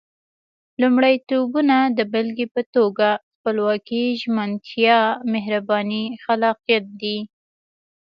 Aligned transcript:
لومړيتوبونه 0.81 1.77
د 1.97 1.99
بېلګې 2.11 2.47
په 2.55 2.61
توګه 2.75 3.09
خپلواکي، 3.35 4.03
ژمنتيا، 4.21 4.99
مهرباني، 5.33 6.03
خلاقيت 6.23 6.85
دي. 7.01 7.17